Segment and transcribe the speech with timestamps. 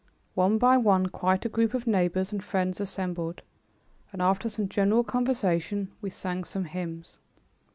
[0.33, 3.43] One by one quite a group of neighbors and friends assembled
[4.11, 7.19] and, after some general conversation, we sang some hymns.